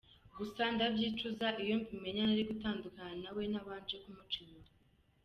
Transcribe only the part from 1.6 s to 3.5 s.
iyo mbimenya nari gutandukana nawe